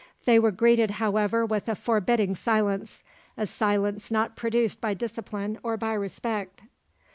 They 0.25 0.39
were 0.39 0.49
greeted 0.49 0.89
however 0.97 1.45
with 1.45 1.69
a 1.69 1.75
forbidding 1.75 2.33
silence, 2.33 3.03
a 3.37 3.45
silence 3.45 4.09
not 4.09 4.35
produced 4.35 4.81
by 4.81 4.95
discipline 4.95 5.59
or 5.61 5.77
by 5.77 5.93
respect. 5.93 6.63